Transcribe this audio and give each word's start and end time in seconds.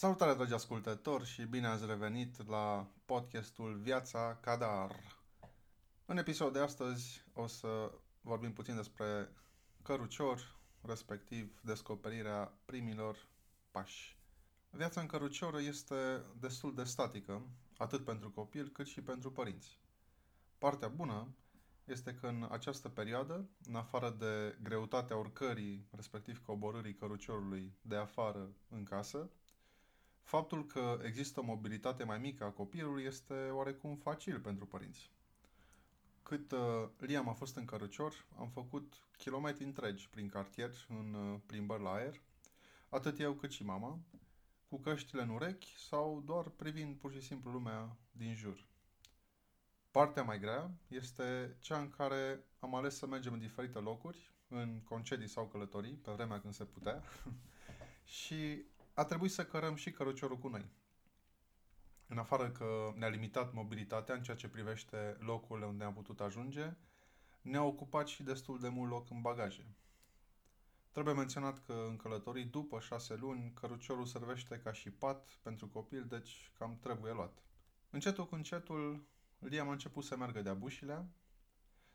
Salutare, 0.00 0.34
dragi 0.34 0.52
ascultători, 0.52 1.24
și 1.24 1.42
bine 1.42 1.66
ați 1.66 1.86
revenit 1.86 2.48
la 2.48 2.90
podcastul 3.04 3.78
Viața 3.82 4.38
Cadar. 4.40 4.96
În 6.06 6.16
episodul 6.16 6.52
de 6.52 6.58
astăzi 6.58 7.24
o 7.32 7.46
să 7.46 7.92
vorbim 8.20 8.52
puțin 8.52 8.76
despre 8.76 9.32
cărucior, 9.82 10.58
respectiv 10.82 11.60
descoperirea 11.60 12.52
primilor 12.64 13.28
pași. 13.70 14.18
Viața 14.70 15.00
în 15.00 15.06
cărucior 15.06 15.58
este 15.58 16.24
destul 16.40 16.74
de 16.74 16.84
statică, 16.84 17.46
atât 17.76 18.04
pentru 18.04 18.30
copil 18.30 18.68
cât 18.68 18.86
și 18.86 19.00
pentru 19.02 19.32
părinți. 19.32 19.78
Partea 20.58 20.88
bună 20.88 21.34
este 21.84 22.14
că 22.14 22.26
în 22.26 22.46
această 22.50 22.88
perioadă, 22.88 23.48
în 23.64 23.74
afară 23.74 24.10
de 24.10 24.58
greutatea 24.62 25.16
urcării, 25.16 25.88
respectiv 25.90 26.42
coborârii 26.42 26.94
căruciorului 26.94 27.76
de 27.82 27.96
afară 27.96 28.48
în 28.68 28.84
casă, 28.84 29.30
Faptul 30.28 30.66
că 30.66 30.98
există 31.04 31.40
o 31.40 31.44
mobilitate 31.44 32.04
mai 32.04 32.18
mică 32.18 32.44
a 32.44 32.50
copilului 32.50 33.04
este 33.04 33.34
oarecum 33.34 33.96
facil 33.96 34.40
pentru 34.40 34.66
părinți. 34.66 35.10
Cât 36.22 36.52
uh, 36.52 36.58
Liam 36.98 37.28
a 37.28 37.32
fost 37.32 37.56
în 37.56 37.64
cărăcior, 37.64 38.26
am 38.38 38.48
făcut 38.48 38.92
kilometri 39.16 39.64
întregi 39.64 40.08
prin 40.08 40.28
cartier, 40.28 40.70
în 40.88 41.14
uh, 41.14 41.40
plimbări 41.46 41.82
la 41.82 41.92
aer, 41.92 42.20
atât 42.88 43.18
eu 43.20 43.32
cât 43.32 43.50
și 43.50 43.64
mama, 43.64 43.98
cu 44.68 44.78
căștile 44.78 45.22
în 45.22 45.28
urechi 45.28 45.78
sau 45.78 46.22
doar 46.24 46.48
privind 46.48 46.96
pur 46.96 47.12
și 47.12 47.20
simplu 47.20 47.50
lumea 47.50 47.96
din 48.10 48.34
jur. 48.34 48.66
Partea 49.90 50.22
mai 50.22 50.38
grea 50.38 50.70
este 50.88 51.56
cea 51.60 51.78
în 51.78 51.90
care 51.90 52.44
am 52.58 52.74
ales 52.74 52.96
să 52.96 53.06
mergem 53.06 53.32
în 53.32 53.38
diferite 53.38 53.78
locuri, 53.78 54.32
în 54.48 54.80
concedii 54.84 55.28
sau 55.28 55.46
călătorii, 55.46 55.94
pe 55.94 56.10
vremea 56.10 56.40
când 56.40 56.54
se 56.54 56.64
putea, 56.64 57.02
și 58.18 58.64
a 58.98 59.04
trebuit 59.04 59.30
să 59.30 59.44
cărăm 59.44 59.74
și 59.74 59.90
căruciorul 59.92 60.38
cu 60.38 60.48
noi. 60.48 60.68
În 62.06 62.18
afară 62.18 62.50
că 62.50 62.92
ne-a 62.96 63.08
limitat 63.08 63.52
mobilitatea 63.52 64.14
în 64.14 64.22
ceea 64.22 64.36
ce 64.36 64.48
privește 64.48 65.16
locurile 65.20 65.66
unde 65.66 65.84
am 65.84 65.92
putut 65.92 66.20
ajunge, 66.20 66.76
ne-a 67.40 67.62
ocupat 67.62 68.06
și 68.06 68.22
destul 68.22 68.60
de 68.60 68.68
mult 68.68 68.90
loc 68.90 69.10
în 69.10 69.20
bagaje. 69.20 69.66
Trebuie 70.92 71.14
menționat 71.14 71.64
că 71.64 71.84
în 71.88 71.96
călătorii, 71.96 72.44
după 72.44 72.80
șase 72.80 73.14
luni, 73.14 73.52
căruciorul 73.54 74.06
servește 74.06 74.58
ca 74.58 74.72
și 74.72 74.90
pat 74.90 75.38
pentru 75.42 75.68
copil, 75.68 76.04
deci 76.08 76.52
cam 76.58 76.78
trebuie 76.80 77.12
luat. 77.12 77.42
Încetul 77.90 78.26
cu 78.26 78.34
încetul, 78.34 79.06
Liam 79.38 79.68
a 79.68 79.72
început 79.72 80.04
să 80.04 80.16
meargă 80.16 80.42
de-a 80.42 80.54
bușilea, 80.54 81.08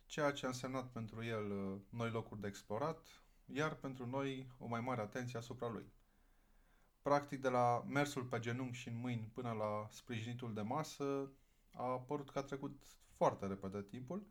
ceea 0.05 0.31
ce 0.31 0.45
a 0.45 0.49
însemnat 0.49 0.91
pentru 0.91 1.23
el 1.23 1.51
uh, 1.51 1.79
noi 1.89 2.09
locuri 2.09 2.41
de 2.41 2.47
explorat, 2.47 3.07
iar 3.45 3.75
pentru 3.75 4.05
noi 4.05 4.47
o 4.57 4.67
mai 4.67 4.81
mare 4.81 5.01
atenție 5.01 5.37
asupra 5.39 5.67
lui. 5.69 5.91
Practic, 7.03 7.41
de 7.41 7.49
la 7.49 7.85
mersul 7.87 8.23
pe 8.23 8.39
genunchi 8.39 8.77
și 8.77 8.87
în 8.87 8.97
mâini 8.97 9.29
până 9.33 9.51
la 9.51 9.87
sprijinitul 9.89 10.53
de 10.53 10.61
masă, 10.61 11.31
a 11.71 11.99
părut 11.99 12.29
că 12.29 12.39
a 12.39 12.43
trecut 12.43 12.83
foarte 13.15 13.45
repede 13.45 13.81
timpul, 13.81 14.27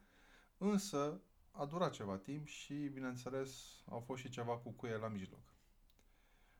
însă 0.58 1.20
a 1.50 1.64
durat 1.64 1.92
ceva 1.92 2.16
timp 2.16 2.46
și, 2.46 2.74
bineînțeles, 2.74 3.82
au 3.88 4.00
fost 4.00 4.22
și 4.22 4.28
ceva 4.28 4.58
cu 4.58 4.70
cuie 4.70 4.96
la 4.96 5.08
mijloc. 5.08 5.54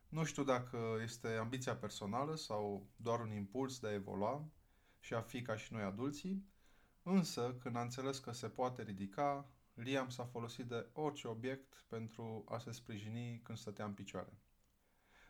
Nu 0.09 0.25
știu 0.25 0.45
dacă 0.45 0.99
este 1.03 1.29
ambiția 1.29 1.77
personală 1.77 2.35
sau 2.35 2.89
doar 2.97 3.21
un 3.21 3.33
impuls 3.33 3.79
de 3.79 3.87
a 3.87 3.93
evolua 3.93 4.45
și 4.99 5.15
a 5.15 5.21
fi 5.21 5.43
ca 5.43 5.57
și 5.57 5.73
noi 5.73 5.83
adulții, 5.83 6.47
însă, 7.03 7.55
când 7.55 7.77
a 7.77 7.81
înțeles 7.81 8.19
că 8.19 8.33
se 8.33 8.49
poate 8.49 8.83
ridica, 8.83 9.51
Liam 9.75 10.09
s-a 10.09 10.25
folosit 10.25 10.67
de 10.67 10.87
orice 10.93 11.29
obiect 11.29 11.85
pentru 11.89 12.45
a 12.49 12.59
se 12.59 12.71
sprijini 12.71 13.41
când 13.43 13.59
stătea 13.59 13.85
în 13.85 13.93
picioare. 13.93 14.33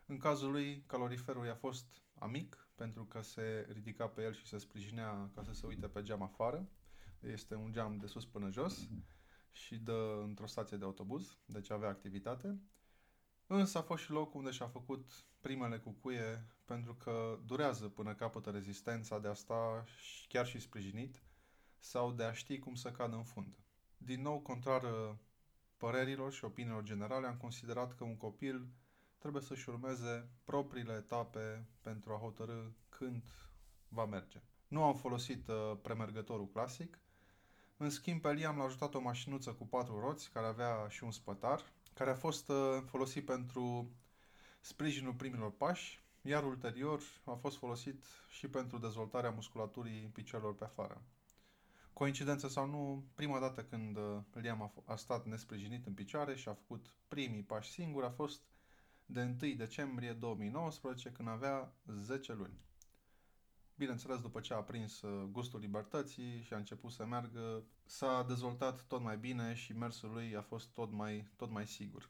În 0.05 0.17
cazul 0.17 0.51
lui, 0.51 0.83
caloriferul 0.87 1.45
i-a 1.45 1.55
fost 1.55 2.01
amic, 2.13 2.67
pentru 2.75 3.05
că 3.05 3.21
se 3.21 3.67
ridica 3.69 4.07
pe 4.07 4.21
el 4.21 4.33
și 4.33 4.47
se 4.47 4.57
sprijinea 4.57 5.29
ca 5.35 5.43
să 5.43 5.53
se 5.53 5.65
uite 5.65 5.87
pe 5.87 6.01
geam 6.01 6.21
afară. 6.21 6.69
Este 7.19 7.55
un 7.55 7.71
geam 7.71 7.97
de 7.97 8.07
sus 8.07 8.25
până 8.25 8.49
jos 8.49 8.87
și 9.51 9.77
dă 9.77 10.21
într-o 10.23 10.47
stație 10.47 10.77
de 10.77 10.85
autobuz, 10.85 11.37
deci 11.45 11.69
avea 11.69 11.89
activitate. 11.89 12.59
Însă 13.47 13.77
a 13.77 13.81
fost 13.81 14.03
și 14.03 14.11
locul 14.11 14.39
unde 14.39 14.51
și-a 14.51 14.67
făcut 14.67 15.25
primele 15.39 15.79
cucuie, 15.79 16.47
pentru 16.65 16.95
că 16.95 17.39
durează 17.45 17.87
până 17.89 18.15
capătă 18.15 18.49
rezistența 18.49 19.19
de 19.19 19.27
a 19.27 19.33
sta 19.33 19.83
chiar 20.27 20.45
și 20.45 20.59
sprijinit 20.59 21.23
sau 21.79 22.11
de 22.11 22.23
a 22.23 22.33
ști 22.33 22.59
cum 22.59 22.75
să 22.75 22.91
cadă 22.91 23.15
în 23.15 23.23
fund. 23.23 23.57
Din 23.97 24.21
nou, 24.21 24.39
contrar 24.39 24.85
părerilor 25.77 26.33
și 26.33 26.45
opiniilor 26.45 26.83
generale, 26.83 27.27
am 27.27 27.37
considerat 27.37 27.95
că 27.95 28.03
un 28.03 28.17
copil 28.17 28.67
trebuie 29.23 29.41
să-și 29.43 29.69
urmeze 29.69 30.29
propriile 30.43 30.93
etape 30.93 31.65
pentru 31.81 32.13
a 32.13 32.17
hotărâ 32.17 32.59
când 32.89 33.23
va 33.87 34.05
merge. 34.05 34.41
Nu 34.67 34.83
am 34.83 34.95
folosit 34.95 35.47
uh, 35.47 35.77
premergătorul 35.81 36.47
clasic, 36.47 36.99
în 37.77 37.89
schimb 37.89 38.21
pe 38.21 38.33
Liam 38.33 38.57
l-a 38.57 38.63
ajutat 38.63 38.93
o 38.93 38.99
mașinuță 38.99 39.53
cu 39.53 39.67
patru 39.67 39.99
roți 39.99 40.31
care 40.31 40.45
avea 40.45 40.87
și 40.89 41.03
un 41.03 41.11
spătar, 41.11 41.61
care 41.93 42.09
a 42.09 42.15
fost 42.15 42.49
uh, 42.49 42.83
folosit 42.85 43.25
pentru 43.25 43.91
sprijinul 44.61 45.13
primilor 45.13 45.51
pași, 45.51 46.03
iar 46.21 46.43
ulterior 46.43 47.01
a 47.23 47.33
fost 47.33 47.57
folosit 47.57 48.05
și 48.29 48.47
pentru 48.47 48.77
dezvoltarea 48.77 49.29
musculaturii 49.29 50.09
picioarelor 50.13 50.55
pe 50.55 50.63
afară. 50.63 51.01
Coincidență 51.93 52.47
sau 52.47 52.67
nu, 52.67 53.03
prima 53.13 53.39
dată 53.39 53.63
când 53.63 53.97
uh, 53.97 54.17
Liam 54.33 54.61
a, 54.61 54.73
a 54.85 54.95
stat 54.95 55.25
nesprijinit 55.25 55.85
în 55.85 55.93
picioare 55.93 56.35
și 56.35 56.49
a 56.49 56.53
făcut 56.53 56.93
primii 57.07 57.43
pași 57.43 57.71
singuri 57.71 58.05
a 58.05 58.09
fost 58.09 58.41
de 59.05 59.21
1 59.41 59.53
decembrie 59.53 60.13
2019, 60.13 61.09
când 61.11 61.27
avea 61.27 61.73
10 61.97 62.33
luni. 62.33 62.61
Bineînțeles, 63.75 64.21
după 64.21 64.39
ce 64.39 64.53
a 64.53 64.57
aprins 64.57 65.01
uh, 65.01 65.27
gustul 65.31 65.59
libertății 65.59 66.41
și 66.41 66.53
a 66.53 66.57
început 66.57 66.91
să 66.91 67.05
meargă, 67.05 67.63
s-a 67.85 68.25
dezvoltat 68.27 68.83
tot 68.83 69.01
mai 69.01 69.17
bine 69.17 69.53
și 69.53 69.73
mersul 69.73 70.11
lui 70.11 70.35
a 70.35 70.41
fost 70.41 70.67
tot 70.67 70.91
mai, 70.91 71.27
tot 71.35 71.51
mai 71.51 71.67
sigur. 71.67 72.09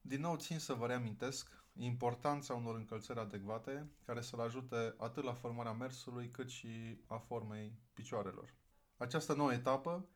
Din 0.00 0.20
nou 0.20 0.36
țin 0.36 0.58
să 0.58 0.72
vă 0.72 0.86
reamintesc 0.86 1.64
importanța 1.72 2.54
unor 2.54 2.74
încălțări 2.74 3.18
adecvate 3.18 3.90
care 4.04 4.20
să-l 4.20 4.40
ajute 4.40 4.94
atât 4.98 5.24
la 5.24 5.32
formarea 5.32 5.72
mersului 5.72 6.28
cât 6.28 6.48
și 6.48 6.98
a 7.06 7.16
formei 7.16 7.78
picioarelor. 7.92 8.54
Această 8.96 9.34
nouă 9.34 9.52
etapă 9.52 10.08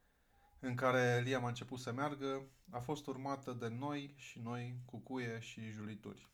în 0.61 0.75
care 0.75 1.21
Liam 1.21 1.45
a 1.45 1.49
început 1.49 1.79
să 1.79 1.93
meargă, 1.93 2.43
a 2.71 2.79
fost 2.79 3.07
urmată 3.07 3.53
de 3.53 3.69
noi 3.69 4.15
și 4.17 4.39
noi 4.39 4.81
cucuie 4.85 5.39
și 5.39 5.71
julituri. 5.71 6.29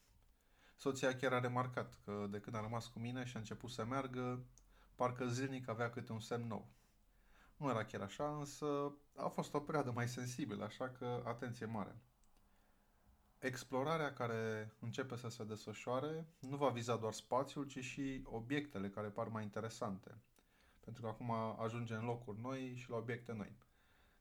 Soția 0.76 1.16
chiar 1.16 1.32
a 1.32 1.40
remarcat 1.40 1.98
că 2.04 2.26
de 2.30 2.40
când 2.40 2.56
a 2.56 2.60
rămas 2.60 2.86
cu 2.86 2.98
mine 2.98 3.24
și 3.24 3.36
a 3.36 3.38
început 3.38 3.70
să 3.70 3.84
meargă, 3.84 4.44
parcă 4.94 5.26
zilnic 5.26 5.68
avea 5.68 5.90
câte 5.90 6.12
un 6.12 6.20
semn 6.20 6.46
nou. 6.46 6.68
Nu 7.56 7.68
era 7.68 7.84
chiar 7.84 8.00
așa, 8.00 8.36
însă 8.38 8.94
a 9.16 9.28
fost 9.28 9.54
o 9.54 9.60
perioadă 9.60 9.90
mai 9.90 10.08
sensibilă, 10.08 10.64
așa 10.64 10.88
că 10.88 11.22
atenție 11.24 11.66
mare. 11.66 11.96
Explorarea 13.38 14.12
care 14.12 14.72
începe 14.80 15.16
să 15.16 15.28
se 15.28 15.44
desfășoare 15.44 16.26
nu 16.38 16.56
va 16.56 16.68
viza 16.68 16.96
doar 16.96 17.12
spațiul, 17.12 17.66
ci 17.66 17.78
și 17.78 18.22
obiectele 18.24 18.88
care 18.88 19.08
par 19.08 19.28
mai 19.28 19.42
interesante. 19.42 20.18
Pentru 20.80 21.02
că 21.02 21.08
acum 21.08 21.30
ajunge 21.58 21.94
în 21.94 22.04
locuri 22.04 22.40
noi 22.40 22.74
și 22.76 22.90
la 22.90 22.96
obiecte 22.96 23.32
noi. 23.32 23.56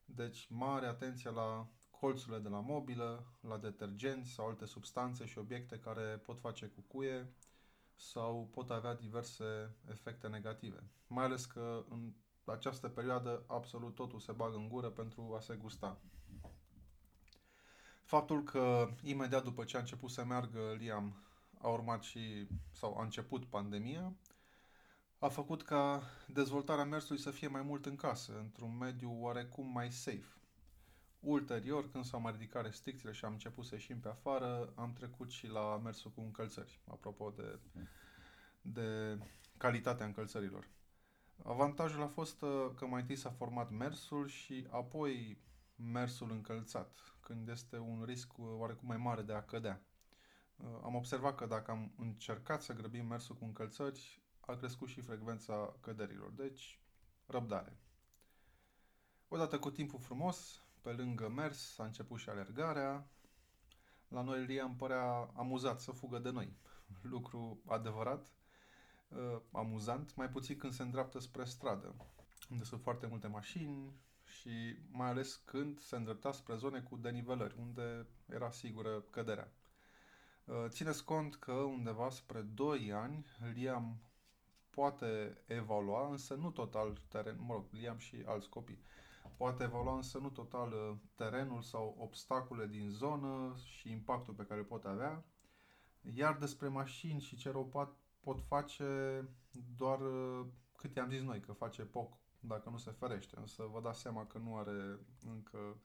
Deci, 0.05 0.47
mare 0.49 0.85
atenție 0.85 1.29
la 1.29 1.67
colțurile 1.89 2.39
de 2.39 2.49
la 2.49 2.59
mobilă, 2.59 3.33
la 3.39 3.57
detergenți 3.57 4.31
sau 4.31 4.47
alte 4.47 4.65
substanțe 4.65 5.25
și 5.25 5.37
obiecte 5.37 5.79
care 5.79 6.01
pot 6.01 6.39
face 6.39 6.65
cucuie 6.65 7.33
sau 7.95 8.49
pot 8.51 8.69
avea 8.69 8.95
diverse 8.95 9.75
efecte 9.89 10.27
negative. 10.27 10.83
Mai 11.07 11.23
ales 11.25 11.45
că 11.45 11.85
în 11.89 12.13
această 12.45 12.87
perioadă 12.89 13.43
absolut 13.47 13.95
totul 13.95 14.19
se 14.19 14.31
bagă 14.31 14.55
în 14.55 14.67
gură 14.67 14.89
pentru 14.89 15.33
a 15.35 15.39
se 15.39 15.55
gusta. 15.55 16.01
Faptul 18.03 18.43
că 18.43 18.89
imediat 19.03 19.43
după 19.43 19.63
ce 19.63 19.77
a 19.77 19.79
început 19.79 20.09
să 20.09 20.23
meargă 20.23 20.75
Liam 20.77 21.23
a 21.61 21.67
urmat 21.67 22.03
și 22.03 22.47
sau 22.71 22.97
a 22.97 23.03
început 23.03 23.45
pandemia, 23.45 24.13
a 25.23 25.27
făcut 25.27 25.63
ca 25.63 26.03
dezvoltarea 26.27 26.83
mersului 26.83 27.21
să 27.21 27.31
fie 27.31 27.47
mai 27.47 27.61
mult 27.61 27.85
în 27.85 27.95
casă, 27.95 28.37
într-un 28.39 28.77
mediu 28.77 29.17
oarecum 29.19 29.71
mai 29.71 29.91
safe. 29.91 30.37
Ulterior, 31.19 31.91
când 31.91 32.05
s-au 32.05 32.21
mai 32.21 32.31
ridicat 32.31 32.63
restricțiile 32.63 33.11
și 33.13 33.25
am 33.25 33.31
început 33.31 33.65
să 33.65 33.75
ieșim 33.75 33.99
pe 33.99 34.07
afară, 34.07 34.73
am 34.75 34.93
trecut 34.93 35.29
și 35.29 35.47
la 35.47 35.77
mersul 35.83 36.11
cu 36.11 36.21
încălțări, 36.21 36.79
apropo 36.91 37.33
de, 37.35 37.59
de 38.61 39.17
calitatea 39.57 40.05
încălțărilor. 40.05 40.67
Avantajul 41.43 42.01
a 42.01 42.07
fost 42.07 42.41
uh, 42.41 42.71
că 42.75 42.85
mai 42.85 43.01
întâi 43.01 43.15
s-a 43.15 43.31
format 43.31 43.71
mersul 43.71 44.27
și 44.27 44.67
apoi 44.69 45.37
mersul 45.75 46.31
încălțat, 46.31 46.95
când 47.19 47.47
este 47.47 47.77
un 47.77 48.03
risc 48.05 48.37
uh, 48.37 48.45
oarecum 48.57 48.87
mai 48.87 48.97
mare 48.97 49.21
de 49.21 49.33
a 49.33 49.43
cădea. 49.43 49.81
Uh, 50.55 50.65
am 50.83 50.95
observat 50.95 51.35
că 51.35 51.45
dacă 51.45 51.71
am 51.71 51.93
încercat 51.97 52.61
să 52.61 52.73
grăbim 52.73 53.05
mersul 53.05 53.35
cu 53.35 53.45
încălțări, 53.45 54.23
a 54.45 54.55
crescut 54.55 54.87
și 54.87 55.01
frecvența 55.01 55.75
căderilor. 55.81 56.31
Deci, 56.31 56.79
răbdare. 57.25 57.77
Odată 59.27 59.59
cu 59.59 59.71
timpul 59.71 59.99
frumos, 59.99 60.63
pe 60.81 60.91
lângă 60.91 61.29
mers, 61.29 61.73
s-a 61.73 61.83
început 61.83 62.19
și 62.19 62.29
alergarea. 62.29 63.07
La 64.07 64.21
noi 64.21 64.45
Lia 64.45 64.63
îmi 64.63 64.75
părea 64.75 65.31
amuzat 65.35 65.79
să 65.79 65.91
fugă 65.91 66.19
de 66.19 66.29
noi. 66.29 66.53
Lucru 67.01 67.61
adevărat, 67.65 68.31
uh, 69.07 69.39
amuzant, 69.51 70.15
mai 70.15 70.29
puțin 70.29 70.57
când 70.57 70.73
se 70.73 70.81
îndreaptă 70.83 71.19
spre 71.19 71.43
stradă, 71.43 71.95
unde 72.49 72.63
sunt 72.63 72.81
foarte 72.81 73.07
multe 73.07 73.27
mașini 73.27 73.93
și 74.25 74.77
mai 74.91 75.09
ales 75.09 75.35
când 75.45 75.79
se 75.79 75.95
îndrepta 75.95 76.31
spre 76.31 76.55
zone 76.55 76.81
cu 76.81 76.95
denivelări, 76.95 77.55
unde 77.59 78.07
era 78.25 78.51
sigură 78.51 79.01
căderea. 79.09 79.51
Uh, 80.45 80.65
țineți 80.67 81.03
cont 81.03 81.35
că 81.35 81.51
undeva 81.51 82.09
spre 82.09 82.41
2 82.41 82.93
ani 82.93 83.25
Liam 83.53 84.01
poate 84.75 85.37
evalua, 85.45 86.09
însă 86.09 86.33
nu 86.33 86.51
total 86.51 87.01
teren, 87.07 87.37
mă 87.45 87.53
rog, 87.53 87.65
Liam 87.71 87.97
și 87.97 88.23
alți 88.25 88.49
copii, 88.49 88.81
poate 89.37 89.63
evalua 89.63 89.95
însă 89.95 90.17
nu 90.17 90.29
total 90.29 90.71
uh, 90.71 90.95
terenul 91.15 91.61
sau 91.61 91.95
obstacole 91.99 92.67
din 92.67 92.89
zonă 92.89 93.53
și 93.63 93.91
impactul 93.91 94.33
pe 94.33 94.45
care 94.45 94.59
îl 94.59 94.65
pot 94.65 94.85
avea, 94.85 95.23
iar 96.01 96.37
despre 96.37 96.67
mașini 96.67 97.21
și 97.21 97.35
ce 97.35 97.51
rău 97.51 97.65
pot, 97.65 97.97
pot 98.19 98.41
face 98.41 98.83
doar 99.77 99.99
uh, 99.99 100.45
cât 100.77 100.95
i-am 100.95 101.09
zis 101.09 101.21
noi, 101.21 101.39
că 101.39 101.51
face 101.51 101.81
POC 101.81 102.17
dacă 102.39 102.69
nu 102.69 102.77
se 102.77 102.91
ferește, 102.91 103.35
însă 103.39 103.63
vă 103.71 103.81
dați 103.81 104.01
seama 104.01 104.25
că 104.25 104.37
nu 104.37 104.57
are 104.57 104.99
încă 105.25 105.77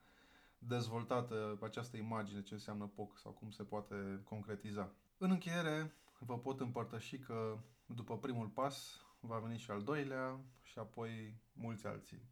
dezvoltată 0.58 1.58
această 1.62 1.96
imagine 1.96 2.42
ce 2.42 2.54
înseamnă 2.54 2.86
POC 2.86 3.18
sau 3.18 3.32
cum 3.32 3.50
se 3.50 3.62
poate 3.62 4.20
concretiza. 4.24 4.92
În 5.18 5.30
încheiere, 5.30 5.94
vă 6.18 6.38
pot 6.38 6.60
împărtăși 6.60 7.18
că 7.18 7.58
după 7.94 8.18
primul 8.18 8.48
pas 8.48 9.00
va 9.20 9.38
veni 9.38 9.58
și 9.58 9.70
al 9.70 9.82
doilea 9.82 10.40
și 10.62 10.78
apoi 10.78 11.40
mulți 11.52 11.86
alții. 11.86 12.22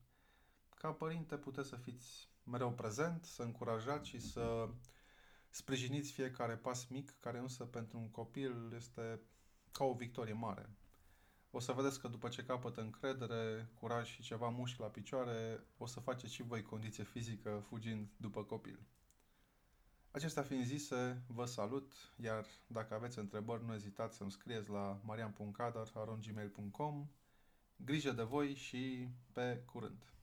Ca 0.74 0.92
părinte 0.92 1.36
puteți 1.36 1.68
să 1.68 1.76
fiți 1.76 2.30
mereu 2.44 2.72
prezent, 2.72 3.24
să 3.24 3.42
încurajați 3.42 4.08
și 4.08 4.18
să 4.18 4.68
sprijiniți 5.50 6.12
fiecare 6.12 6.56
pas 6.56 6.86
mic, 6.86 7.16
care 7.20 7.38
însă 7.38 7.64
pentru 7.64 7.98
un 7.98 8.10
copil 8.10 8.72
este 8.74 9.20
ca 9.72 9.84
o 9.84 9.94
victorie 9.94 10.32
mare. 10.32 10.70
O 11.50 11.58
să 11.60 11.72
vedeți 11.72 12.00
că 12.00 12.08
după 12.08 12.28
ce 12.28 12.44
capătă 12.44 12.80
încredere, 12.80 13.70
curaj 13.74 14.08
și 14.08 14.22
ceva 14.22 14.48
mușchi 14.48 14.80
la 14.80 14.86
picioare, 14.86 15.66
o 15.76 15.86
să 15.86 16.00
faceți 16.00 16.32
și 16.34 16.42
voi 16.42 16.62
condiție 16.62 17.04
fizică 17.04 17.64
fugind 17.68 18.08
după 18.16 18.44
copil. 18.44 18.86
Acestea 20.16 20.42
fiind 20.42 20.64
zise, 20.64 21.22
vă 21.26 21.44
salut, 21.44 21.92
iar 22.22 22.46
dacă 22.66 22.94
aveți 22.94 23.18
întrebări, 23.18 23.64
nu 23.64 23.74
ezitați 23.74 24.16
să-mi 24.16 24.30
scrieți 24.30 24.70
la 24.70 25.00
marian.cadar.gmail.com 25.04 27.08
Grijă 27.76 28.12
de 28.12 28.22
voi 28.22 28.54
și 28.54 29.08
pe 29.32 29.62
curând! 29.64 30.15